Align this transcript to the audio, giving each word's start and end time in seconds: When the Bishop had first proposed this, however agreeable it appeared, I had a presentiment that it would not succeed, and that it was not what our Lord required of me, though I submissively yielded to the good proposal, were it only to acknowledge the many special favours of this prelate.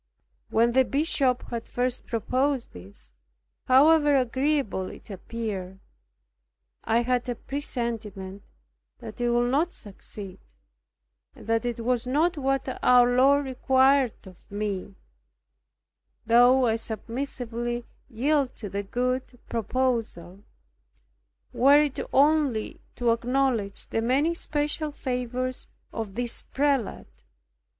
When 0.49 0.71
the 0.71 0.83
Bishop 0.83 1.47
had 1.51 1.67
first 1.67 2.07
proposed 2.07 2.71
this, 2.73 3.11
however 3.65 4.15
agreeable 4.15 4.89
it 4.89 5.11
appeared, 5.11 5.77
I 6.83 7.03
had 7.03 7.29
a 7.29 7.35
presentiment 7.35 8.41
that 8.97 9.21
it 9.21 9.29
would 9.29 9.51
not 9.51 9.75
succeed, 9.75 10.39
and 11.35 11.45
that 11.45 11.65
it 11.65 11.81
was 11.81 12.07
not 12.07 12.35
what 12.35 12.67
our 12.81 13.15
Lord 13.15 13.45
required 13.45 14.25
of 14.25 14.49
me, 14.49 14.95
though 16.25 16.65
I 16.65 16.77
submissively 16.77 17.85
yielded 18.09 18.55
to 18.55 18.69
the 18.69 18.81
good 18.81 19.39
proposal, 19.49 20.43
were 21.53 21.79
it 21.79 21.99
only 22.11 22.81
to 22.95 23.11
acknowledge 23.11 23.85
the 23.85 24.01
many 24.01 24.33
special 24.33 24.91
favours 24.91 25.67
of 25.93 26.15
this 26.15 26.41
prelate. 26.41 27.23